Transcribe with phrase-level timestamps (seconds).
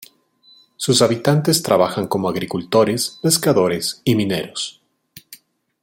[0.77, 4.81] Sus habitantes trabajan como agricultores, pescadores y mineros.